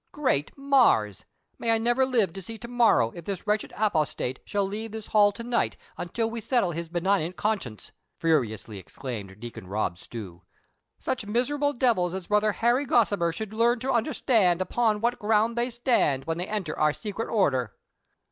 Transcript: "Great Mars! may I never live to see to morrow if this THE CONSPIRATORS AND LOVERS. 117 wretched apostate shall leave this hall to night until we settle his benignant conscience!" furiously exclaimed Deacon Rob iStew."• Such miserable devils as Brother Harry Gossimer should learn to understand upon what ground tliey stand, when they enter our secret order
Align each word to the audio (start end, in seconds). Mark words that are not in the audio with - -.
"Great 0.11 0.51
Mars! 0.57 1.25
may 1.59 1.69
I 1.69 1.77
never 1.77 2.07
live 2.07 2.33
to 2.33 2.41
see 2.41 2.57
to 2.57 2.67
morrow 2.67 3.11
if 3.11 3.23
this 3.25 3.37
THE 3.41 3.45
CONSPIRATORS 3.45 3.63
AND 3.77 3.93
LOVERS. 3.93 4.15
117 4.15 4.33
wretched 4.33 4.37
apostate 4.47 4.49
shall 4.49 4.65
leave 4.65 4.91
this 4.91 5.11
hall 5.11 5.31
to 5.31 5.43
night 5.43 5.77
until 5.95 6.27
we 6.27 6.41
settle 6.41 6.71
his 6.71 6.89
benignant 6.89 7.35
conscience!" 7.35 7.91
furiously 8.19 8.79
exclaimed 8.79 9.39
Deacon 9.39 9.67
Rob 9.67 9.97
iStew."• 9.97 10.37
Such 10.97 11.27
miserable 11.27 11.73
devils 11.73 12.15
as 12.15 12.25
Brother 12.25 12.53
Harry 12.53 12.87
Gossimer 12.87 13.31
should 13.31 13.53
learn 13.53 13.77
to 13.81 13.91
understand 13.91 14.59
upon 14.59 15.01
what 15.01 15.19
ground 15.19 15.55
tliey 15.55 15.71
stand, 15.71 16.25
when 16.25 16.39
they 16.39 16.47
enter 16.47 16.75
our 16.79 16.93
secret 16.93 17.27
order 17.29 17.75